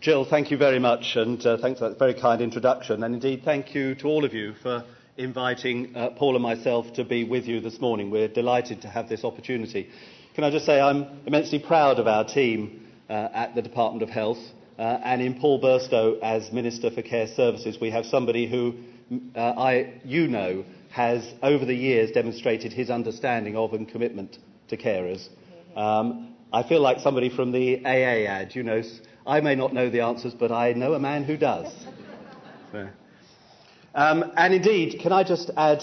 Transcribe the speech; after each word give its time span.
Jill, 0.00 0.24
thank 0.24 0.50
you 0.50 0.56
very 0.56 0.80
much, 0.80 1.14
and 1.14 1.44
uh, 1.46 1.56
thanks 1.56 1.78
for 1.78 1.88
that 1.88 2.00
very 2.00 2.14
kind 2.14 2.42
introduction. 2.42 3.04
And 3.04 3.14
indeed, 3.14 3.42
thank 3.44 3.76
you 3.76 3.94
to 3.96 4.08
all 4.08 4.24
of 4.24 4.34
you 4.34 4.54
for 4.60 4.84
inviting 5.16 5.94
uh, 5.94 6.10
Paul 6.10 6.34
and 6.34 6.42
myself 6.42 6.92
to 6.94 7.04
be 7.04 7.22
with 7.22 7.46
you 7.46 7.60
this 7.60 7.80
morning. 7.80 8.10
We're 8.10 8.26
delighted 8.26 8.82
to 8.82 8.88
have 8.88 9.08
this 9.08 9.22
opportunity. 9.22 9.88
Can 10.34 10.42
I 10.42 10.50
just 10.50 10.66
say 10.66 10.80
I'm 10.80 11.06
immensely 11.26 11.60
proud 11.60 12.00
of 12.00 12.08
our 12.08 12.24
team 12.24 12.88
uh, 13.08 13.28
at 13.32 13.54
the 13.54 13.62
Department 13.62 14.02
of 14.02 14.08
Health, 14.08 14.38
uh, 14.80 14.82
and 14.82 15.22
in 15.22 15.38
Paul 15.38 15.60
Burstow 15.60 16.18
as 16.20 16.50
Minister 16.50 16.90
for 16.90 17.02
Care 17.02 17.28
Services, 17.28 17.78
we 17.80 17.90
have 17.90 18.04
somebody 18.04 18.50
who 18.50 18.74
uh, 19.36 19.38
I, 19.38 20.00
you 20.04 20.26
know 20.26 20.64
has 20.90 21.24
over 21.40 21.64
the 21.64 21.74
years 21.74 22.10
demonstrated 22.10 22.72
his 22.72 22.90
understanding 22.90 23.56
of 23.56 23.72
and 23.72 23.88
commitment 23.88 24.38
to 24.68 24.76
carers. 24.76 25.28
Um, 25.76 26.34
I 26.52 26.62
feel 26.62 26.80
like 26.80 26.98
somebody 27.00 27.30
from 27.30 27.52
the 27.52 27.84
AA 27.84 28.30
ad, 28.30 28.54
you 28.54 28.62
know, 28.64 28.82
I 29.26 29.40
may 29.40 29.54
not 29.54 29.72
know 29.72 29.88
the 29.88 30.00
answers, 30.00 30.34
but 30.34 30.52
I 30.52 30.74
know 30.74 30.92
a 30.92 30.98
man 30.98 31.24
who 31.24 31.38
does. 31.38 31.72
Um, 33.94 34.32
and 34.36 34.52
indeed, 34.52 35.00
can 35.00 35.12
I 35.12 35.24
just 35.24 35.50
add, 35.56 35.82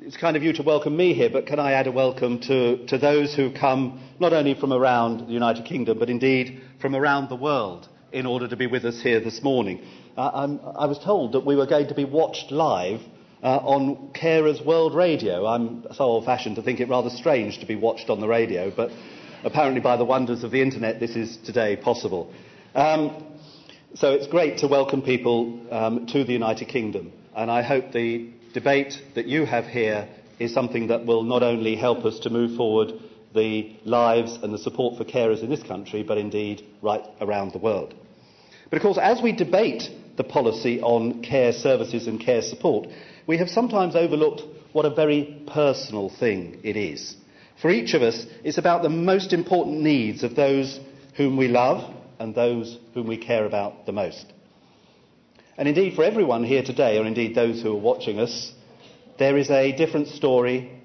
it's 0.00 0.16
kind 0.16 0.36
of 0.36 0.42
you 0.42 0.52
to 0.54 0.62
welcome 0.62 0.94
me 0.94 1.14
here, 1.14 1.30
but 1.30 1.46
can 1.46 1.58
I 1.58 1.72
add 1.72 1.86
a 1.86 1.92
welcome 1.92 2.40
to, 2.40 2.84
to 2.88 2.98
those 2.98 3.34
who 3.34 3.50
come 3.50 4.02
not 4.18 4.34
only 4.34 4.54
from 4.54 4.74
around 4.74 5.28
the 5.28 5.32
United 5.32 5.64
Kingdom, 5.64 5.98
but 5.98 6.10
indeed 6.10 6.60
from 6.80 6.94
around 6.94 7.30
the 7.30 7.36
world 7.36 7.88
in 8.12 8.26
order 8.26 8.46
to 8.46 8.56
be 8.56 8.66
with 8.66 8.84
us 8.84 9.00
here 9.00 9.20
this 9.20 9.42
morning. 9.42 9.80
Uh, 10.16 10.56
i 10.76 10.84
was 10.84 10.98
told 10.98 11.32
that 11.32 11.46
we 11.46 11.56
were 11.56 11.66
going 11.66 11.88
to 11.88 11.94
be 11.94 12.04
watched 12.04 12.50
live 12.50 13.00
uh, 13.42 13.56
on 13.56 14.12
Carers 14.12 14.62
World 14.62 14.94
Radio. 14.94 15.46
I'm 15.46 15.86
so 15.94 16.04
old 16.04 16.26
fashioned 16.26 16.56
to 16.56 16.62
think 16.62 16.80
it 16.80 16.90
rather 16.90 17.08
strange 17.08 17.60
to 17.60 17.66
be 17.66 17.76
watched 17.76 18.10
on 18.10 18.20
the 18.20 18.28
radio, 18.28 18.70
but 18.70 18.90
apparently 19.44 19.80
by 19.80 19.96
the 19.96 20.04
wonders 20.04 20.44
of 20.44 20.50
the 20.50 20.60
internet 20.60 21.00
this 21.00 21.16
is 21.16 21.38
today 21.38 21.76
possible. 21.76 22.30
Um, 22.74 23.26
so 23.94 24.12
it's 24.12 24.26
great 24.26 24.58
to 24.58 24.66
welcome 24.66 25.02
people 25.02 25.60
um, 25.70 26.06
to 26.06 26.24
the 26.24 26.32
United 26.32 26.68
Kingdom, 26.68 27.12
and 27.36 27.50
I 27.50 27.60
hope 27.60 27.92
the 27.92 28.30
debate 28.54 28.94
that 29.14 29.26
you 29.26 29.44
have 29.44 29.66
here 29.66 30.08
is 30.38 30.54
something 30.54 30.86
that 30.86 31.04
will 31.04 31.22
not 31.22 31.42
only 31.42 31.76
help 31.76 32.06
us 32.06 32.20
to 32.20 32.30
move 32.30 32.56
forward 32.56 32.94
the 33.34 33.76
lives 33.84 34.38
and 34.42 34.54
the 34.54 34.58
support 34.58 34.96
for 34.96 35.04
carers 35.04 35.42
in 35.42 35.50
this 35.50 35.62
country, 35.62 36.02
but 36.02 36.16
indeed 36.16 36.64
right 36.80 37.04
around 37.20 37.52
the 37.52 37.58
world. 37.58 37.94
But 38.70 38.78
of 38.78 38.82
course, 38.82 38.98
as 38.98 39.20
we 39.20 39.32
debate 39.32 39.90
the 40.16 40.24
policy 40.24 40.80
on 40.80 41.22
care 41.22 41.52
services 41.52 42.06
and 42.06 42.18
care 42.18 42.40
support, 42.40 42.88
we 43.26 43.36
have 43.36 43.50
sometimes 43.50 43.94
overlooked 43.94 44.44
what 44.72 44.86
a 44.86 44.94
very 44.94 45.44
personal 45.46 46.08
thing 46.08 46.60
it 46.62 46.78
is. 46.78 47.16
For 47.60 47.70
each 47.70 47.92
of 47.92 48.00
us, 48.00 48.24
it's 48.44 48.56
about 48.56 48.82
the 48.82 48.88
most 48.88 49.34
important 49.34 49.82
needs 49.82 50.22
of 50.22 50.34
those 50.34 50.80
whom 51.16 51.36
we 51.36 51.48
love 51.48 51.98
and 52.22 52.36
those 52.36 52.78
whom 52.94 53.08
we 53.08 53.16
care 53.16 53.44
about 53.46 53.84
the 53.84 53.92
most. 53.92 54.32
And 55.58 55.66
indeed, 55.66 55.96
for 55.96 56.04
everyone 56.04 56.44
here 56.44 56.62
today, 56.62 56.98
or 56.98 57.04
indeed 57.04 57.34
those 57.34 57.60
who 57.60 57.72
are 57.72 57.80
watching 57.80 58.20
us, 58.20 58.52
there 59.18 59.36
is 59.36 59.50
a 59.50 59.72
different 59.72 60.06
story, 60.06 60.80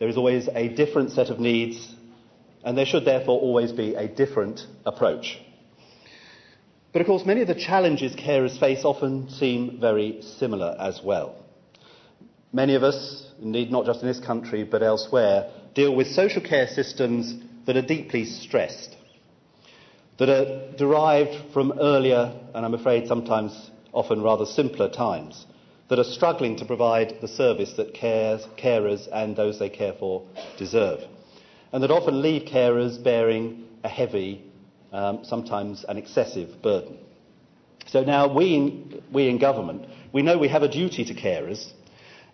there 0.00 0.08
is 0.08 0.16
always 0.16 0.48
a 0.48 0.68
different 0.68 1.12
set 1.12 1.28
of 1.28 1.38
needs, 1.38 1.94
and 2.64 2.76
there 2.76 2.84
should 2.84 3.04
therefore 3.04 3.40
always 3.40 3.70
be 3.70 3.94
a 3.94 4.08
different 4.08 4.66
approach. 4.84 5.38
But 6.92 7.00
of 7.00 7.06
course, 7.06 7.24
many 7.24 7.42
of 7.42 7.48
the 7.48 7.54
challenges 7.54 8.16
carers 8.16 8.58
face 8.58 8.84
often 8.84 9.30
seem 9.30 9.78
very 9.80 10.20
similar 10.20 10.76
as 10.80 11.00
well. 11.02 11.36
Many 12.52 12.74
of 12.74 12.82
us, 12.82 13.24
indeed 13.40 13.70
not 13.70 13.86
just 13.86 14.02
in 14.02 14.08
this 14.08 14.18
country 14.18 14.64
but 14.64 14.82
elsewhere, 14.82 15.48
deal 15.74 15.94
with 15.94 16.08
social 16.08 16.42
care 16.42 16.66
systems 16.66 17.36
that 17.66 17.76
are 17.76 17.86
deeply 17.86 18.24
stressed, 18.24 18.96
that 20.20 20.28
are 20.28 20.76
derived 20.76 21.34
from 21.54 21.72
earlier, 21.80 22.30
and 22.54 22.66
I'm 22.66 22.74
afraid 22.74 23.08
sometimes 23.08 23.70
often 23.94 24.20
rather 24.22 24.44
simpler 24.44 24.90
times, 24.90 25.46
that 25.88 25.98
are 25.98 26.04
struggling 26.04 26.56
to 26.56 26.66
provide 26.66 27.16
the 27.22 27.26
service 27.26 27.72
that 27.78 27.94
cares, 27.94 28.46
carers 28.58 29.08
and 29.10 29.34
those 29.34 29.58
they 29.58 29.70
care 29.70 29.94
for 29.94 30.22
deserve, 30.58 31.00
and 31.72 31.82
that 31.82 31.90
often 31.90 32.20
leave 32.20 32.42
carers 32.42 33.02
bearing 33.02 33.64
a 33.82 33.88
heavy 33.88 34.44
um, 34.92 35.24
sometimes 35.24 35.84
an 35.88 35.96
excessive 35.96 36.60
burden. 36.60 36.98
So 37.86 38.04
now 38.04 38.32
we 38.32 38.54
in, 38.54 39.02
we 39.10 39.26
in 39.30 39.38
government, 39.38 39.86
we 40.12 40.20
know 40.20 40.36
we 40.36 40.48
have 40.48 40.62
a 40.62 40.68
duty 40.68 41.02
to 41.06 41.14
carers 41.14 41.72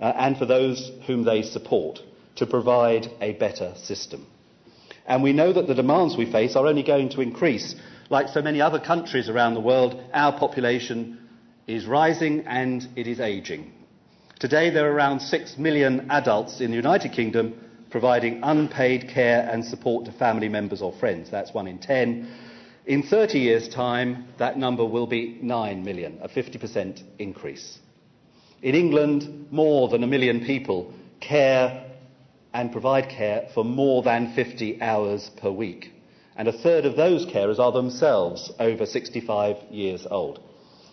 uh, 0.01 0.13
and 0.17 0.37
for 0.37 0.45
those 0.45 0.91
whom 1.07 1.23
they 1.23 1.43
support 1.43 2.01
to 2.35 2.47
provide 2.47 3.13
a 3.21 3.35
better 3.35 3.75
system. 3.77 4.27
And 5.07 5.23
we 5.23 5.33
know 5.33 5.53
that 5.53 5.67
the 5.67 5.75
demands 5.75 6.17
we 6.17 6.31
face 6.31 6.57
are 6.57 6.67
only 6.67 6.83
going 6.83 7.11
to 7.11 7.21
increase. 7.21 7.75
Like 8.11 8.29
so 8.29 8.43
many 8.43 8.61
other 8.61 8.81
countries 8.81 9.29
around 9.29 9.55
the 9.55 9.61
world, 9.61 10.01
our 10.13 10.37
population 10.39 11.19
is 11.67 11.87
rising 11.87 12.45
and 12.47 12.87
it 12.97 13.07
is 13.07 13.21
ageing. 13.21 13.73
Today 14.39 14.71
there 14.71 14.91
are 14.91 14.93
around 14.95 15.21
6 15.21 15.59
million 15.59 16.11
adults 16.11 16.61
in 16.61 16.71
the 16.71 16.77
United 16.77 17.13
Kingdom 17.13 17.55
providing 17.91 18.41
unpaid 18.43 19.09
care 19.09 19.49
and 19.51 19.65
support 19.65 20.05
to 20.05 20.13
family 20.13 20.49
members 20.49 20.83
or 20.83 20.93
friends. 20.93 21.31
That's 21.31 21.55
one 21.55 21.67
in 21.67 21.79
10. 21.79 22.29
In 22.87 23.03
30 23.03 23.39
years' 23.39 23.69
time, 23.69 24.27
that 24.39 24.59
number 24.59 24.85
will 24.85 25.07
be 25.07 25.39
9 25.43 25.85
million, 25.85 26.19
a 26.23 26.29
50% 26.29 27.03
increase. 27.19 27.79
In 28.63 28.75
England, 28.75 29.49
more 29.51 29.89
than 29.89 30.05
a 30.05 30.07
million 30.07 30.45
people 30.45 30.93
care 31.21 31.85
and 32.57 32.73
provide 32.73 33.11
care 33.11 33.47
for 33.53 33.63
more 33.63 34.03
than 34.03 34.33
50 34.33 34.81
hours 34.81 35.31
per 35.37 35.51
week. 35.51 35.93
And 36.37 36.49
a 36.49 36.53
third 36.53 36.87
of 36.87 36.97
those 36.97 37.27
carers 37.27 37.59
are 37.59 37.71
themselves 37.71 38.51
over 38.59 38.87
65 38.87 39.57
years 39.71 40.07
old. 40.11 40.41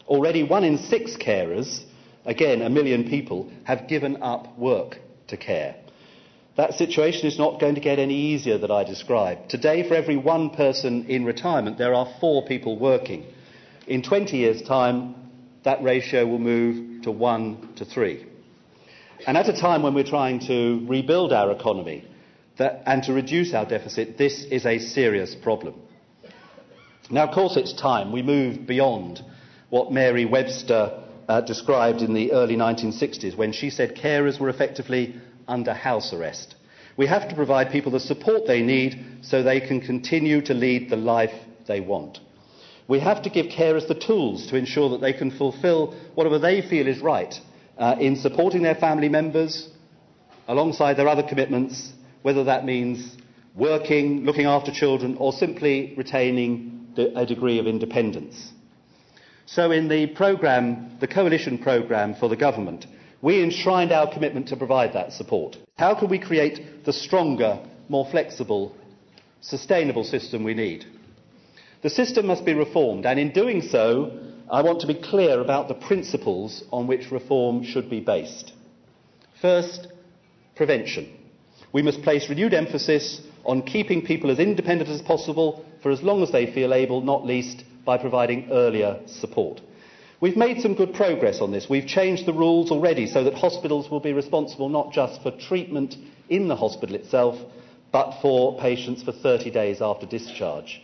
Already 0.05 0.43
one 0.43 0.65
in 0.65 0.77
six 0.77 1.15
carers, 1.15 1.85
again 2.25 2.61
a 2.61 2.69
million 2.69 3.05
people, 3.09 3.49
have 3.63 3.87
given 3.87 4.21
up 4.21 4.59
work 4.59 4.97
to 5.27 5.37
care. 5.37 5.75
That 6.57 6.73
situation 6.73 7.27
is 7.27 7.39
not 7.39 7.61
going 7.61 7.75
to 7.75 7.81
get 7.81 7.97
any 7.97 8.33
easier 8.33 8.57
that 8.57 8.69
I 8.69 8.83
described. 8.83 9.49
Today, 9.49 9.87
for 9.87 9.95
every 9.95 10.17
one 10.17 10.49
person 10.49 11.05
in 11.05 11.23
retirement, 11.23 11.77
there 11.77 11.95
are 11.95 12.13
four 12.19 12.45
people 12.45 12.77
working. 12.77 13.25
In 13.87 14.03
20 14.03 14.35
years' 14.35 14.61
time, 14.63 15.15
that 15.63 15.81
ratio 15.81 16.27
will 16.27 16.39
move 16.39 17.03
to 17.03 17.11
one 17.11 17.73
to 17.77 17.85
three. 17.85 18.25
And 19.25 19.37
at 19.37 19.47
a 19.47 19.53
time 19.53 19.83
when 19.83 19.93
we're 19.93 20.03
trying 20.03 20.39
to 20.47 20.85
rebuild 20.85 21.31
our 21.31 21.51
economy 21.51 22.05
that, 22.57 22.83
and 22.85 23.01
to 23.03 23.13
reduce 23.13 23.53
our 23.53 23.65
deficit, 23.65 24.17
this 24.17 24.43
is 24.43 24.65
a 24.65 24.79
serious 24.79 25.33
problem. 25.33 25.75
Now, 27.09 27.27
of 27.27 27.33
course, 27.33 27.55
it's 27.55 27.73
time 27.73 28.11
we 28.11 28.21
move 28.21 28.67
beyond 28.67 29.21
what 29.69 29.93
Mary 29.93 30.25
Webster 30.25 31.03
uh, 31.29 31.41
described 31.41 32.01
in 32.01 32.13
the 32.13 32.33
early 32.33 32.55
1960s 32.55 33.37
when 33.37 33.53
she 33.53 33.69
said 33.69 33.95
carers 33.95 34.39
were 34.39 34.49
effectively 34.49 35.15
under 35.47 35.73
house 35.73 36.11
arrest. 36.11 36.55
We 36.97 37.07
have 37.07 37.29
to 37.29 37.35
provide 37.35 37.71
people 37.71 37.93
the 37.93 37.99
support 38.01 38.45
they 38.45 38.61
need 38.61 39.19
so 39.21 39.41
they 39.41 39.61
can 39.61 39.79
continue 39.79 40.41
to 40.41 40.53
lead 40.53 40.89
the 40.89 40.97
life 40.97 41.33
they 41.65 41.79
want. 41.79 42.19
We 42.89 42.99
have 42.99 43.23
to 43.23 43.29
give 43.29 43.45
carers 43.45 43.87
the 43.87 43.95
tools 43.95 44.47
to 44.47 44.57
ensure 44.57 44.89
that 44.89 45.01
they 45.01 45.13
can 45.13 45.31
fulfil 45.31 45.95
whatever 46.13 46.39
they 46.39 46.61
feel 46.61 46.87
is 46.87 46.99
right 46.99 47.33
uh, 47.77 47.95
in 47.99 48.15
supporting 48.15 48.61
their 48.61 48.75
family 48.75 49.09
members 49.09 49.69
alongside 50.47 50.95
their 50.95 51.07
other 51.07 51.23
commitments, 51.23 51.91
whether 52.21 52.43
that 52.43 52.65
means 52.65 53.17
working, 53.55 54.25
looking 54.25 54.45
after 54.45 54.71
children, 54.71 55.15
or 55.17 55.31
simply 55.31 55.93
retaining 55.97 56.87
a 57.15 57.25
degree 57.25 57.59
of 57.59 57.67
independence. 57.67 58.51
So, 59.45 59.71
in 59.71 59.87
the 59.87 60.07
programme, 60.07 60.97
the 60.99 61.07
coalition 61.07 61.57
programme 61.57 62.15
for 62.15 62.29
the 62.29 62.35
government, 62.35 62.85
we 63.21 63.41
enshrined 63.41 63.91
our 63.91 64.11
commitment 64.11 64.47
to 64.49 64.57
provide 64.57 64.93
that 64.93 65.13
support. 65.13 65.57
How 65.77 65.95
can 65.95 66.09
we 66.09 66.19
create 66.19 66.85
the 66.85 66.93
stronger, 66.93 67.59
more 67.89 68.05
flexible, 68.09 68.75
sustainable 69.41 70.03
system 70.03 70.43
we 70.43 70.53
need? 70.53 70.85
The 71.81 71.89
system 71.89 72.27
must 72.27 72.45
be 72.45 72.53
reformed, 72.53 73.05
and 73.05 73.19
in 73.19 73.31
doing 73.31 73.61
so, 73.61 74.17
I 74.53 74.61
want 74.61 74.81
to 74.81 74.87
be 74.87 74.93
clear 74.93 75.41
about 75.41 75.67
the 75.67 75.73
principles 75.73 76.63
on 76.71 76.85
which 76.85 77.11
reform 77.11 77.63
should 77.63 77.89
be 77.89 78.01
based. 78.01 78.53
First, 79.41 79.87
prevention. 80.55 81.11
We 81.71 81.81
must 81.81 82.03
place 82.03 82.29
renewed 82.29 82.53
emphasis 82.53 83.19
on 83.45 83.63
keeping 83.63 84.05
people 84.05 84.29
as 84.29 84.37
independent 84.37 84.91
as 84.91 85.01
possible 85.01 85.65
for 85.81 85.89
as 85.89 86.03
long 86.03 86.21
as 86.21 86.31
they 86.31 86.53
feel 86.53 86.71
able, 86.71 87.01
not 87.01 87.25
least 87.25 87.63
by 87.83 87.97
providing 87.97 88.51
earlier 88.51 88.99
support. 89.07 89.59
We've 90.21 90.37
made 90.37 90.61
some 90.61 90.75
good 90.75 90.93
progress 90.93 91.41
on 91.41 91.51
this. 91.51 91.67
We've 91.67 91.87
changed 91.87 92.27
the 92.27 92.33
rules 92.33 92.69
already 92.69 93.07
so 93.07 93.23
that 93.23 93.33
hospitals 93.33 93.89
will 93.89 94.01
be 94.01 94.13
responsible 94.13 94.69
not 94.69 94.93
just 94.93 95.23
for 95.23 95.31
treatment 95.31 95.95
in 96.29 96.47
the 96.47 96.55
hospital 96.55 96.95
itself, 96.95 97.39
but 97.91 98.19
for 98.21 98.59
patients 98.59 99.01
for 99.01 99.13
30 99.13 99.49
days 99.49 99.81
after 99.81 100.05
discharge. 100.05 100.79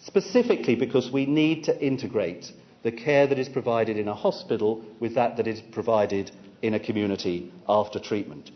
Specifically 0.00 0.74
because 0.74 1.10
we 1.10 1.24
need 1.24 1.64
to 1.64 1.82
integrate 1.82 2.52
the 2.82 2.92
care 2.92 3.26
that 3.26 3.38
is 3.38 3.48
provided 3.48 3.96
in 3.96 4.08
a 4.08 4.14
hospital 4.14 4.84
with 5.00 5.14
that 5.14 5.36
that 5.36 5.46
is 5.46 5.60
provided 5.60 6.30
in 6.62 6.74
a 6.74 6.80
community 6.80 7.52
after 7.68 7.98
treatment. 7.98 8.50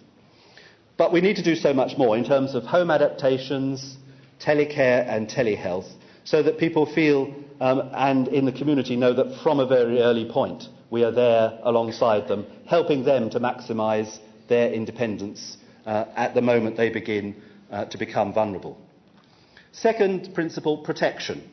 But 0.96 1.12
we 1.12 1.20
need 1.20 1.36
to 1.36 1.42
do 1.42 1.56
so 1.56 1.72
much 1.72 1.96
more 1.96 2.16
in 2.16 2.24
terms 2.24 2.54
of 2.54 2.64
home 2.64 2.90
adaptations, 2.90 3.96
telecare 4.38 5.08
and 5.08 5.28
telehealth 5.28 5.90
so 6.24 6.42
that 6.42 6.58
people 6.58 6.86
feel 6.86 7.34
um, 7.60 7.90
and 7.94 8.28
in 8.28 8.44
the 8.44 8.52
community 8.52 8.96
know 8.96 9.12
that 9.12 9.40
from 9.42 9.60
a 9.60 9.66
very 9.66 10.00
early 10.00 10.30
point 10.30 10.64
we 10.90 11.04
are 11.04 11.12
there 11.12 11.58
alongside 11.62 12.28
them, 12.28 12.46
helping 12.66 13.04
them 13.04 13.30
to 13.30 13.40
maximise 13.40 14.18
their 14.48 14.72
independence 14.72 15.56
uh, 15.86 16.04
at 16.16 16.34
the 16.34 16.42
moment 16.42 16.76
they 16.76 16.90
begin 16.90 17.34
uh, 17.70 17.84
to 17.86 17.98
become 17.98 18.32
vulnerable. 18.32 18.76
Second 19.72 20.34
principle, 20.34 20.78
protection, 20.78 21.48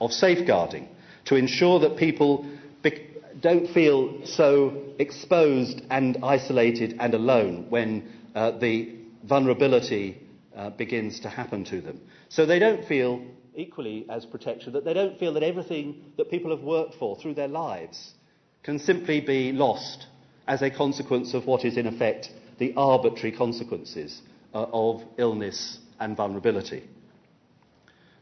of 0.00 0.12
safeguarding, 0.12 0.88
to 1.26 1.36
ensure 1.36 1.80
that 1.80 1.96
people 1.96 2.46
be- 2.82 3.06
don't 3.40 3.68
feel 3.68 4.24
so 4.26 4.76
exposed 4.98 5.82
and 5.90 6.18
isolated 6.22 6.96
and 6.98 7.14
alone 7.14 7.66
when 7.68 8.12
uh, 8.34 8.50
the 8.52 8.94
vulnerability 9.24 10.20
uh, 10.56 10.70
begins 10.70 11.20
to 11.20 11.28
happen 11.28 11.64
to 11.64 11.80
them. 11.80 12.00
So 12.28 12.46
they 12.46 12.58
don't 12.58 12.84
feel, 12.84 13.22
equally 13.54 14.06
as 14.08 14.24
protection, 14.26 14.72
that 14.72 14.84
they 14.84 14.94
don't 14.94 15.18
feel 15.18 15.32
that 15.34 15.42
everything 15.42 16.12
that 16.16 16.30
people 16.30 16.50
have 16.50 16.64
worked 16.64 16.94
for 16.94 17.16
through 17.16 17.34
their 17.34 17.48
lives 17.48 18.14
can 18.62 18.78
simply 18.78 19.20
be 19.20 19.52
lost 19.52 20.06
as 20.46 20.62
a 20.62 20.70
consequence 20.70 21.34
of 21.34 21.46
what 21.46 21.64
is, 21.64 21.76
in 21.76 21.86
effect, 21.86 22.30
the 22.58 22.72
arbitrary 22.76 23.32
consequences 23.32 24.22
uh, 24.54 24.66
of 24.72 25.02
illness 25.18 25.78
and 26.00 26.16
vulnerability. 26.16 26.88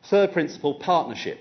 Third 0.08 0.32
principle 0.32 0.74
partnership. 0.74 1.40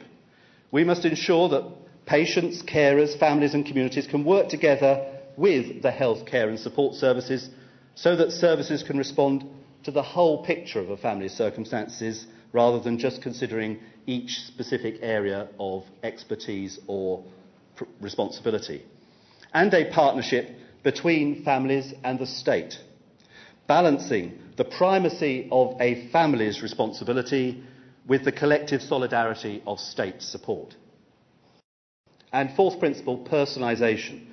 We 0.71 0.83
must 0.83 1.05
ensure 1.05 1.49
that 1.49 1.63
patients, 2.05 2.61
carers, 2.61 3.17
families, 3.17 3.53
and 3.53 3.65
communities 3.65 4.07
can 4.07 4.23
work 4.23 4.49
together 4.49 5.05
with 5.37 5.81
the 5.81 5.91
health 5.91 6.25
care 6.25 6.49
and 6.49 6.59
support 6.59 6.95
services 6.95 7.49
so 7.95 8.15
that 8.15 8.31
services 8.31 8.83
can 8.83 8.97
respond 8.97 9.45
to 9.83 9.91
the 9.91 10.03
whole 10.03 10.43
picture 10.43 10.79
of 10.79 10.89
a 10.89 10.97
family's 10.97 11.33
circumstances 11.33 12.27
rather 12.51 12.79
than 12.79 12.97
just 12.97 13.21
considering 13.21 13.79
each 14.05 14.41
specific 14.41 14.99
area 15.01 15.47
of 15.59 15.83
expertise 16.03 16.79
or 16.87 17.23
pr- 17.75 17.85
responsibility. 18.01 18.83
And 19.53 19.73
a 19.73 19.89
partnership 19.91 20.49
between 20.83 21.43
families 21.43 21.93
and 22.03 22.19
the 22.19 22.25
state, 22.25 22.79
balancing 23.67 24.39
the 24.57 24.65
primacy 24.65 25.47
of 25.51 25.79
a 25.79 26.09
family's 26.09 26.61
responsibility 26.61 27.63
with 28.09 28.25
the 28.25 28.31
collective 28.31 28.81
solidarity 28.81 29.63
of 29.65 29.79
state 29.79 30.21
support. 30.21 30.75
And 32.33 32.51
fourth 32.55 32.79
principle, 32.79 33.19
personalisation. 33.19 34.25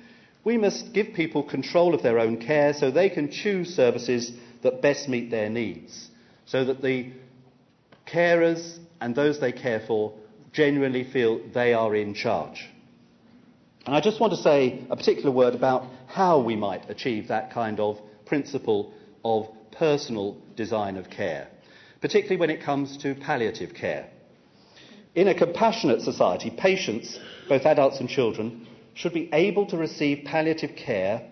We 0.43 0.57
must 0.57 0.93
give 0.93 1.13
people 1.13 1.43
control 1.43 1.93
of 1.93 2.03
their 2.03 2.19
own 2.19 2.37
care 2.37 2.73
so 2.73 2.89
they 2.89 3.09
can 3.09 3.31
choose 3.31 3.75
services 3.75 4.31
that 4.63 4.81
best 4.81 5.07
meet 5.07 5.29
their 5.29 5.49
needs, 5.49 6.09
so 6.45 6.65
that 6.65 6.81
the 6.81 7.11
carers 8.11 8.79
and 8.99 9.15
those 9.15 9.39
they 9.39 9.51
care 9.51 9.83
for 9.85 10.13
genuinely 10.53 11.03
feel 11.03 11.39
they 11.53 11.73
are 11.73 11.95
in 11.95 12.13
charge. 12.13 12.67
And 13.85 13.95
I 13.95 14.01
just 14.01 14.19
want 14.19 14.33
to 14.33 14.41
say 14.41 14.85
a 14.89 14.95
particular 14.95 15.31
word 15.31 15.53
about 15.53 15.85
how 16.07 16.41
we 16.41 16.55
might 16.55 16.89
achieve 16.89 17.27
that 17.27 17.53
kind 17.53 17.79
of 17.79 17.99
principle 18.25 18.93
of 19.23 19.47
personal 19.71 20.37
design 20.55 20.97
of 20.97 21.09
care, 21.09 21.47
particularly 22.01 22.37
when 22.37 22.49
it 22.49 22.61
comes 22.61 22.97
to 22.97 23.15
palliative 23.15 23.73
care. 23.73 24.09
In 25.15 25.27
a 25.27 25.33
compassionate 25.33 26.01
society, 26.01 26.51
patients, 26.51 27.19
both 27.49 27.65
adults 27.65 27.99
and 27.99 28.09
children, 28.09 28.67
should 28.93 29.13
be 29.13 29.29
able 29.33 29.65
to 29.67 29.77
receive 29.77 30.25
palliative 30.25 30.75
care 30.75 31.27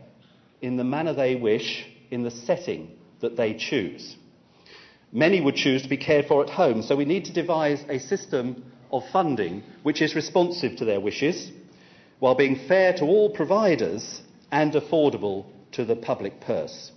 in 0.62 0.78
the 0.78 0.84
manner 0.84 1.14
they 1.14 1.36
wish, 1.36 1.86
in 2.12 2.24
the 2.24 2.32
setting 2.32 2.98
that 3.22 3.38
they 3.38 3.54
choose. 3.54 4.16
Many 5.12 5.42
would 5.42 5.56
choose 5.56 5.82
to 5.84 5.90
be 5.90 5.98
cared 5.98 6.26
for 6.26 6.44
at 6.44 6.50
home, 6.50 6.82
so 6.82 6.96
we 6.96 7.06
need 7.06 7.26
to 7.26 7.34
devise 7.34 7.84
a 7.90 8.00
system 8.00 8.64
of 8.92 9.04
funding 9.12 9.64
which 9.84 10.02
is 10.02 10.16
responsive 10.16 10.78
to 10.78 10.86
their 10.86 11.00
wishes 11.00 11.52
while 12.20 12.36
being 12.36 12.68
fair 12.68 12.94
to 12.94 13.06
all 13.06 13.30
providers 13.30 14.22
and 14.52 14.74
affordable 14.74 15.46
to 15.74 15.86
the 15.86 15.96
public 15.96 16.40
purse. 16.42 16.92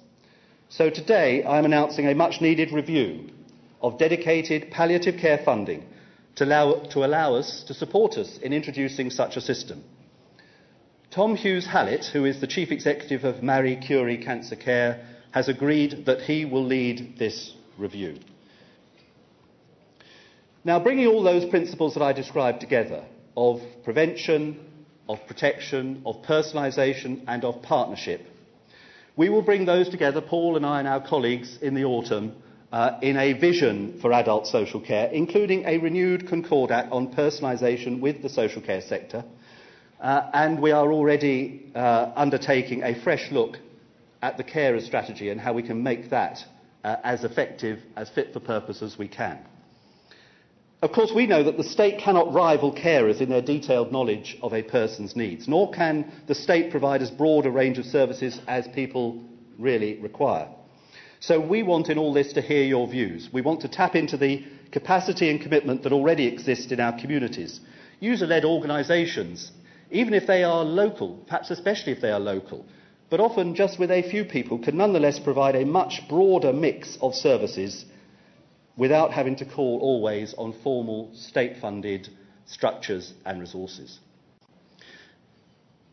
So 0.68 0.90
today 0.90 1.42
I 1.44 1.58
am 1.58 1.64
announcing 1.64 2.06
a 2.06 2.14
much 2.14 2.40
needed 2.40 2.72
review 2.72 3.30
of 3.80 3.98
dedicated 3.98 4.70
palliative 4.70 5.18
care 5.18 5.38
funding 5.44 5.86
to 6.36 6.44
allow, 6.44 6.74
to 6.90 7.04
allow 7.04 7.34
us 7.34 7.64
to 7.66 7.74
support 7.74 8.16
us 8.16 8.38
in 8.38 8.52
introducing 8.52 9.10
such 9.10 9.36
a 9.36 9.40
system. 9.40 9.82
Tom 11.10 11.36
Hughes 11.36 11.66
Hallett, 11.66 12.06
who 12.06 12.24
is 12.24 12.40
the 12.40 12.46
Chief 12.46 12.70
Executive 12.70 13.24
of 13.24 13.42
Marie 13.42 13.76
Curie 13.76 14.22
Cancer 14.22 14.56
Care, 14.56 15.06
has 15.30 15.48
agreed 15.48 16.06
that 16.06 16.22
he 16.22 16.44
will 16.44 16.64
lead 16.64 17.18
this 17.18 17.54
review. 17.76 18.18
Now, 20.64 20.78
bringing 20.80 21.06
all 21.06 21.22
those 21.22 21.48
principles 21.48 21.94
that 21.94 22.02
I 22.02 22.12
described 22.12 22.60
together 22.60 23.04
of 23.36 23.60
prevention, 23.84 24.60
of 25.08 25.18
protection, 25.26 26.02
of 26.04 26.22
personalisation, 26.22 27.24
and 27.26 27.44
of 27.44 27.62
partnership. 27.62 28.26
We 29.16 29.30
will 29.30 29.42
bring 29.42 29.64
those 29.64 29.88
together, 29.88 30.20
Paul 30.20 30.56
and 30.56 30.66
I 30.66 30.80
and 30.80 30.88
our 30.88 31.06
colleagues, 31.06 31.58
in 31.62 31.74
the 31.74 31.84
autumn 31.84 32.34
uh, 32.72 32.98
in 33.02 33.16
a 33.16 33.32
vision 33.32 33.98
for 34.00 34.12
adult 34.12 34.46
social 34.46 34.80
care, 34.80 35.08
including 35.08 35.64
a 35.64 35.78
renewed 35.78 36.28
concordat 36.28 36.90
on 36.92 37.14
personalisation 37.14 38.00
with 38.00 38.22
the 38.22 38.28
social 38.28 38.62
care 38.62 38.82
sector. 38.82 39.24
Uh, 40.00 40.30
and 40.32 40.60
we 40.60 40.70
are 40.70 40.92
already 40.92 41.70
uh, 41.74 42.12
undertaking 42.14 42.82
a 42.82 43.00
fresh 43.02 43.30
look 43.32 43.56
at 44.22 44.36
the 44.36 44.44
carer 44.44 44.80
strategy 44.80 45.30
and 45.30 45.40
how 45.40 45.52
we 45.52 45.62
can 45.62 45.82
make 45.82 46.10
that 46.10 46.38
uh, 46.84 46.96
as 47.02 47.24
effective, 47.24 47.80
as 47.96 48.08
fit 48.10 48.32
for 48.32 48.40
purpose 48.40 48.82
as 48.82 48.98
we 48.98 49.08
can. 49.08 49.38
Of 50.80 50.92
course, 50.92 51.10
we 51.12 51.26
know 51.26 51.42
that 51.42 51.56
the 51.56 51.64
state 51.64 51.98
cannot 51.98 52.32
rival 52.32 52.72
carers 52.72 53.20
in 53.20 53.28
their 53.28 53.42
detailed 53.42 53.90
knowledge 53.90 54.38
of 54.42 54.52
a 54.52 54.62
person's 54.62 55.16
needs, 55.16 55.48
nor 55.48 55.72
can 55.72 56.12
the 56.28 56.34
state 56.36 56.70
provide 56.70 57.02
as 57.02 57.10
broad 57.10 57.46
a 57.46 57.50
range 57.50 57.78
of 57.78 57.84
services 57.84 58.40
as 58.46 58.68
people 58.68 59.20
really 59.58 59.98
require. 59.98 60.48
So 61.20 61.40
we 61.40 61.62
want 61.62 61.88
in 61.88 61.98
all 61.98 62.12
this 62.12 62.32
to 62.34 62.40
hear 62.40 62.62
your 62.62 62.86
views. 62.86 63.28
We 63.32 63.40
want 63.40 63.60
to 63.62 63.68
tap 63.68 63.96
into 63.96 64.16
the 64.16 64.44
capacity 64.70 65.30
and 65.30 65.40
commitment 65.40 65.82
that 65.82 65.92
already 65.92 66.26
exist 66.26 66.70
in 66.70 66.80
our 66.80 66.98
communities. 66.98 67.60
User-led 68.00 68.44
organisations, 68.44 69.50
even 69.90 70.14
if 70.14 70.26
they 70.26 70.44
are 70.44 70.64
local, 70.64 71.16
perhaps 71.26 71.50
especially 71.50 71.92
if 71.92 72.00
they 72.00 72.10
are 72.10 72.20
local, 72.20 72.64
but 73.10 73.20
often 73.20 73.54
just 73.54 73.78
with 73.78 73.90
a 73.90 74.08
few 74.08 74.24
people, 74.24 74.58
can 74.58 74.76
nonetheless 74.76 75.18
provide 75.18 75.56
a 75.56 75.64
much 75.64 76.02
broader 76.08 76.52
mix 76.52 76.98
of 77.00 77.14
services 77.14 77.84
without 78.76 79.12
having 79.12 79.34
to 79.36 79.44
call 79.44 79.80
always 79.80 80.34
on 80.38 80.52
formal 80.62 81.10
state-funded 81.14 82.08
structures 82.46 83.14
and 83.24 83.40
resources. 83.40 83.98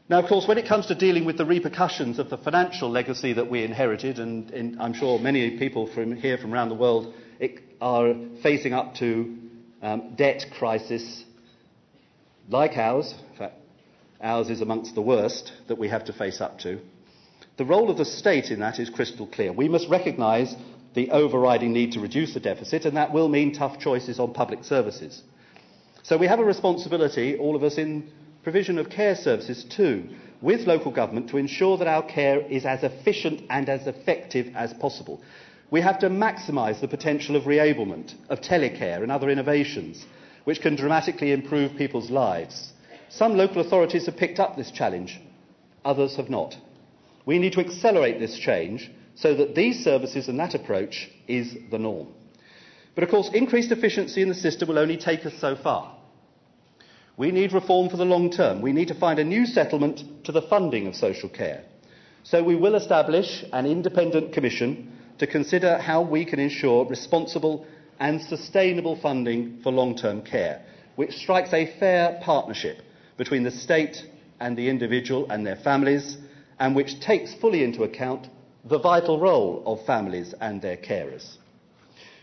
Now, 0.08 0.20
of 0.20 0.28
course, 0.28 0.48
when 0.48 0.60
it 0.60 0.68
comes 0.68 0.86
to 0.88 0.96
dealing 0.96 1.26
with 1.26 1.38
the 1.38 1.46
repercussions 1.46 2.20
of 2.20 2.30
the 2.30 2.38
financial 2.38 2.92
legacy 2.92 3.34
that 3.34 3.50
we 3.50 3.64
inherited, 3.64 4.20
and, 4.20 4.52
and 4.52 4.80
I'm 4.80 4.94
sure 4.94 5.18
many 5.18 5.58
people 5.58 5.88
from 5.88 6.16
here 6.16 6.38
from 6.38 6.54
around 6.54 6.70
the 6.70 6.76
world 6.76 7.16
are 7.82 8.14
facing 8.44 8.74
up 8.74 8.94
to 8.96 9.36
um, 9.82 10.14
debt 10.16 10.46
crisis 10.60 11.24
like 12.50 12.78
ours, 12.78 13.16
in 13.32 13.38
fact, 13.38 13.56
ours 14.22 14.52
is 14.52 14.62
amongst 14.62 14.94
the 14.94 15.02
worst 15.02 15.52
that 15.68 15.80
we 15.80 15.90
have 15.90 16.06
to 16.06 16.14
face 16.14 16.40
up 16.40 16.60
to. 16.60 16.80
The 17.58 17.66
role 17.66 17.90
of 17.90 17.98
the 17.98 18.06
state 18.06 18.52
in 18.52 18.60
that 18.60 18.78
is 18.80 18.92
crystal 18.92 19.26
clear. 19.26 19.52
We 19.52 19.70
must 19.70 19.90
recognise 19.90 20.56
the 20.94 21.10
overriding 21.10 21.74
need 21.74 21.94
to 21.94 22.00
reduce 22.00 22.36
the 22.36 22.40
deficit, 22.40 22.86
and 22.86 22.96
that 22.96 23.12
will 23.12 23.28
mean 23.28 23.54
tough 23.54 23.80
choices 23.80 24.20
on 24.20 24.34
public 24.34 24.66
services. 24.66 25.24
So 26.04 26.16
we 26.16 26.28
have 26.28 26.40
a 26.40 26.46
responsibility, 26.46 27.38
all 27.38 27.56
of 27.56 27.64
us, 27.64 27.80
in 27.80 28.12
provision 28.46 28.78
of 28.78 28.92
care 28.92 29.16
services 29.16 29.64
too, 29.64 30.08
with 30.40 30.68
local 30.68 30.92
government 30.92 31.28
to 31.28 31.38
ensure 31.38 31.80
that 31.80 31.88
our 31.88 32.04
care 32.04 32.42
is 32.42 32.64
as 32.64 32.84
efficient 32.84 33.42
and 33.50 33.68
as 33.68 33.88
effective 33.88 34.56
as 34.56 34.72
possible. 34.76 35.20
We 35.72 35.82
have 35.82 35.98
to 36.02 36.12
maximise 36.12 36.80
the 36.80 36.88
potential 36.88 37.36
of 37.36 37.46
reablement, 37.46 38.14
of 38.30 38.42
telecare 38.42 39.02
and 39.02 39.12
other 39.12 39.32
innovations, 39.32 40.06
which 40.44 40.62
can 40.62 40.76
dramatically 40.76 41.32
improve 41.32 41.76
people's 41.76 42.12
lives. 42.12 42.72
Some 43.10 43.36
local 43.36 43.62
authorities 43.62 44.06
have 44.06 44.16
picked 44.16 44.40
up 44.40 44.56
this 44.56 44.70
challenge, 44.70 45.20
others 45.84 46.16
have 46.18 46.30
not. 46.30 46.56
We 47.26 47.40
need 47.40 47.54
to 47.54 47.62
accelerate 47.62 48.20
this 48.20 48.38
change 48.38 48.92
so 49.16 49.34
that 49.34 49.56
these 49.56 49.84
services 49.84 50.28
and 50.28 50.40
that 50.40 50.54
approach 50.54 51.10
is 51.28 51.58
the 51.72 51.80
norm. 51.80 52.10
But 52.94 53.06
of 53.06 53.10
course, 53.10 53.32
increased 53.34 53.72
efficiency 53.72 54.22
in 54.22 54.30
the 54.30 54.36
system 54.36 54.68
will 54.70 54.78
only 54.78 54.98
take 54.98 55.26
us 55.26 55.34
so 55.40 55.56
far. 55.56 55.95
We 57.18 57.32
need 57.32 57.54
reform 57.54 57.90
for 57.90 57.96
the 57.96 58.06
long 58.06 58.30
term. 58.30 58.62
We 58.62 58.74
need 58.74 58.90
to 58.90 58.94
find 58.94 59.20
a 59.20 59.24
new 59.24 59.46
settlement 59.46 60.04
to 60.26 60.34
the 60.34 60.42
funding 60.42 60.86
of 60.88 60.96
social 60.96 61.30
care. 61.30 61.64
So 62.24 62.44
we 62.44 62.56
will 62.56 62.76
establish 62.76 63.46
an 63.54 63.66
independent 63.66 64.34
commission 64.34 64.92
to 65.20 65.28
consider 65.28 65.78
how 65.78 66.02
we 66.02 66.26
can 66.26 66.40
ensure 66.40 66.86
responsible 66.86 67.66
and 68.00 68.22
sustainable 68.22 68.98
funding 68.98 69.62
for 69.64 69.72
long 69.72 69.96
term 69.96 70.24
care, 70.24 70.62
which 70.98 71.16
strikes 71.16 71.54
a 71.54 71.78
fair 71.80 72.20
partnership 72.22 72.82
between 73.16 73.44
the 73.44 73.52
state 73.52 74.06
and 74.42 74.58
the 74.58 74.68
individual 74.68 75.26
and 75.30 75.48
their 75.48 75.56
families, 75.56 76.18
and 76.60 76.76
which 76.76 77.00
takes 77.00 77.34
fully 77.36 77.64
into 77.64 77.84
account 77.84 78.28
the 78.66 78.80
vital 78.80 79.20
role 79.20 79.64
of 79.66 79.86
families 79.86 80.34
and 80.42 80.62
their 80.62 80.76
carers. 80.76 81.38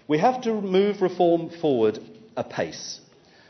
We 0.07 0.19
have 0.19 0.43
to 0.43 0.61
move 0.61 1.01
reform 1.01 1.49
forward 1.49 1.99
apace 2.37 3.02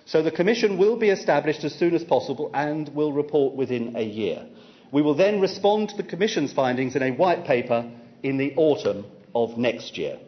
So 0.04 0.22
the 0.22 0.30
Commission 0.30 0.78
will 0.78 0.96
be 0.96 1.10
established 1.10 1.64
as 1.64 1.74
soon 1.74 1.94
as 1.94 2.04
possible 2.04 2.50
and 2.54 2.88
will 2.90 3.12
report 3.12 3.54
within 3.54 3.96
a 3.96 4.02
year. 4.02 4.46
We 4.90 5.02
will 5.02 5.14
then 5.14 5.40
respond 5.40 5.90
to 5.90 5.96
the 5.96 6.02
Commission's 6.02 6.52
findings 6.52 6.96
in 6.96 7.02
a 7.02 7.12
white 7.12 7.44
paper 7.44 7.90
in 8.22 8.36
the 8.36 8.52
autumn 8.56 9.06
of 9.34 9.56
next 9.56 9.96
year. 9.96 10.18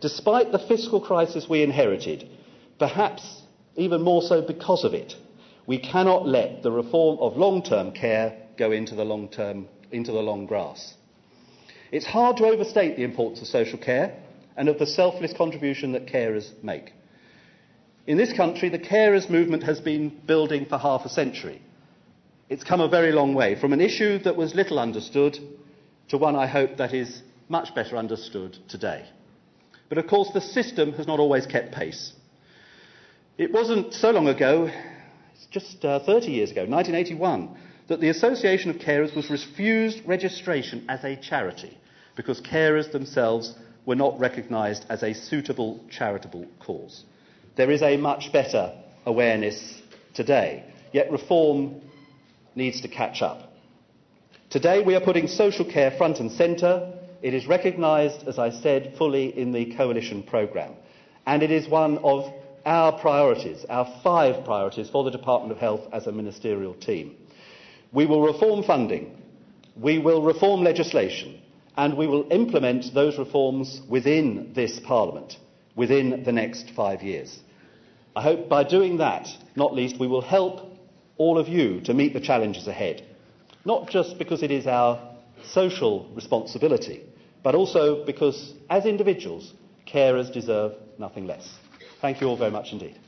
Despite 0.00 0.52
the 0.52 0.58
fiscal 0.58 1.00
crisis 1.00 1.48
we 1.48 1.62
inherited, 1.62 2.28
perhaps 2.78 3.42
even 3.76 4.02
more 4.02 4.22
so 4.22 4.42
because 4.42 4.84
of 4.84 4.92
it, 4.92 5.14
we 5.66 5.78
cannot 5.78 6.26
let 6.26 6.62
the 6.62 6.70
reform 6.70 7.18
of 7.18 7.36
long 7.36 7.62
term 7.62 7.92
care 7.92 8.36
go 8.56 8.72
into 8.72 8.94
the 8.94 9.04
long, 9.04 9.28
term, 9.28 9.68
into 9.90 10.12
the 10.12 10.20
long 10.20 10.46
grass. 10.46 10.94
It's 11.90 12.06
hard 12.06 12.36
to 12.38 12.46
overstate 12.46 12.96
the 12.96 13.04
importance 13.04 13.40
of 13.40 13.48
social 13.48 13.78
care 13.78 14.18
and 14.56 14.68
of 14.68 14.78
the 14.78 14.86
selfless 14.86 15.32
contribution 15.32 15.92
that 15.92 16.06
carers 16.06 16.52
make. 16.62 16.92
In 18.06 18.16
this 18.16 18.32
country, 18.32 18.68
the 18.68 18.78
carers 18.78 19.28
movement 19.28 19.64
has 19.64 19.80
been 19.80 20.10
building 20.26 20.66
for 20.66 20.78
half 20.78 21.04
a 21.04 21.08
century. 21.08 21.60
It's 22.48 22.62
come 22.62 22.80
a 22.80 22.88
very 22.88 23.10
long 23.10 23.34
way 23.34 23.56
from 23.56 23.72
an 23.72 23.80
issue 23.80 24.18
that 24.20 24.36
was 24.36 24.54
little 24.54 24.78
understood 24.78 25.36
to 26.08 26.18
one 26.18 26.36
I 26.36 26.46
hope 26.46 26.76
that 26.76 26.94
is 26.94 27.22
much 27.48 27.74
better 27.74 27.96
understood 27.96 28.56
today. 28.68 29.04
But 29.88 29.98
of 29.98 30.06
course, 30.06 30.30
the 30.32 30.40
system 30.40 30.92
has 30.92 31.08
not 31.08 31.18
always 31.18 31.46
kept 31.46 31.74
pace. 31.74 32.12
It 33.38 33.52
wasn't 33.52 33.92
so 33.92 34.12
long 34.12 34.28
ago, 34.28 34.70
it's 35.34 35.46
just 35.50 35.84
uh, 35.84 35.98
30 35.98 36.30
years 36.30 36.52
ago, 36.52 36.64
1981, 36.64 37.56
that 37.88 38.00
the 38.00 38.08
Association 38.08 38.70
of 38.70 38.76
Carers 38.76 39.16
was 39.16 39.30
refused 39.30 40.06
registration 40.06 40.84
as 40.88 41.02
a 41.02 41.16
charity 41.16 41.76
because 42.14 42.40
carers 42.40 42.92
themselves 42.92 43.54
were 43.84 43.96
not 43.96 44.18
recognised 44.20 44.86
as 44.88 45.02
a 45.02 45.12
suitable 45.12 45.84
charitable 45.90 46.46
cause. 46.60 47.04
There 47.56 47.70
is 47.70 47.80
a 47.80 47.96
much 47.96 48.32
better 48.32 48.70
awareness 49.06 49.80
today, 50.12 50.62
yet 50.92 51.10
reform 51.10 51.80
needs 52.54 52.82
to 52.82 52.88
catch 52.88 53.22
up. 53.22 53.50
Today 54.50 54.82
we 54.82 54.94
are 54.94 55.00
putting 55.00 55.26
social 55.26 55.64
care 55.64 55.90
front 55.90 56.20
and 56.20 56.30
centre. 56.30 56.92
It 57.22 57.32
is 57.32 57.46
recognised, 57.46 58.28
as 58.28 58.38
I 58.38 58.50
said, 58.50 58.94
fully 58.98 59.36
in 59.38 59.52
the 59.52 59.74
coalition 59.74 60.22
programme. 60.22 60.74
And 61.26 61.42
it 61.42 61.50
is 61.50 61.66
one 61.66 61.96
of 61.98 62.30
our 62.66 62.92
priorities, 62.92 63.64
our 63.70 63.86
five 64.04 64.44
priorities 64.44 64.90
for 64.90 65.02
the 65.02 65.10
Department 65.10 65.50
of 65.52 65.58
Health 65.58 65.88
as 65.94 66.06
a 66.06 66.12
ministerial 66.12 66.74
team. 66.74 67.16
We 67.90 68.04
will 68.04 68.20
reform 68.22 68.64
funding, 68.64 69.16
we 69.80 69.98
will 69.98 70.20
reform 70.22 70.62
legislation, 70.62 71.40
and 71.74 71.96
we 71.96 72.06
will 72.06 72.30
implement 72.30 72.92
those 72.92 73.16
reforms 73.16 73.80
within 73.88 74.52
this 74.54 74.78
Parliament 74.80 75.38
within 75.76 76.24
the 76.24 76.32
next 76.32 76.70
five 76.70 77.02
years. 77.02 77.38
I 78.16 78.22
hope 78.22 78.48
by 78.48 78.64
doing 78.64 78.96
that, 78.96 79.28
not 79.56 79.74
least, 79.74 80.00
we 80.00 80.06
will 80.06 80.22
help 80.22 80.72
all 81.18 81.36
of 81.38 81.48
you 81.48 81.82
to 81.82 81.92
meet 81.92 82.14
the 82.14 82.20
challenges 82.20 82.66
ahead, 82.66 83.04
not 83.66 83.90
just 83.90 84.16
because 84.16 84.42
it 84.42 84.50
is 84.50 84.66
our 84.66 84.98
social 85.44 86.10
responsibility, 86.14 87.02
but 87.42 87.54
also 87.54 88.06
because, 88.06 88.54
as 88.70 88.86
individuals, 88.86 89.52
carers 89.86 90.32
deserve 90.32 90.72
nothing 90.98 91.26
less. 91.26 91.46
Thank 92.00 92.22
you 92.22 92.28
all 92.28 92.38
very 92.38 92.50
much 92.50 92.72
indeed. 92.72 92.98